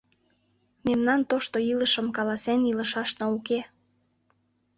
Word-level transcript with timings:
Мемнан 0.85 1.21
тошто 1.29 1.57
илышым 1.71 2.07
каласен 2.17 2.59
илышашна 2.71 3.25
уке. 3.37 3.59